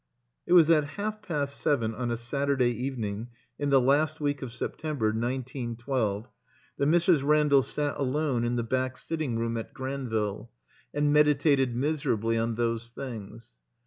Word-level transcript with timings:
It 0.47 0.53
was 0.53 0.67
at 0.71 0.83
half 0.97 1.21
past 1.21 1.61
seven 1.61 1.93
on 1.93 2.09
a 2.09 2.15
Sattirday 2.17 2.71
evening 2.71 3.27
in 3.59 3.69
the 3.69 3.79
last 3.79 4.19
week 4.19 4.41
of 4.41 4.51
September, 4.51 5.13
nineteen 5.13 5.75
twelve, 5.75 6.27
that 6.79 6.87
Mrs. 6.87 7.23
Randall 7.23 7.61
sat 7.61 7.95
alone 7.99 8.43
in 8.43 8.55
the 8.55 8.63
back 8.63 8.97
sitting 8.97 9.37
room 9.37 9.53
3Sa 9.53 9.57
THE 9.57 9.63
COMBINED 9.65 9.65
MAZE 9.65 9.69
at 9.69 9.73
Granville 9.75 10.51
and 10.95 11.13
meditated 11.13 11.75
miserably 11.75 12.39
on 12.39 12.55
those 12.55 12.89
things. 12.89 13.53